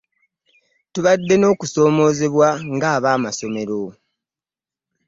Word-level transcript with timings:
Tubadde 0.93 1.35
n'okusoomoozebwa 1.37 2.49
nga 2.75 2.87
ab'amasomero 2.97 3.81